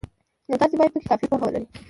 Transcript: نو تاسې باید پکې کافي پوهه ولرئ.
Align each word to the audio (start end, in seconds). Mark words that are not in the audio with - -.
نو 0.49 0.55
تاسې 0.61 0.75
باید 0.79 0.93
پکې 0.93 1.07
کافي 1.09 1.25
پوهه 1.29 1.43
ولرئ. 1.45 1.65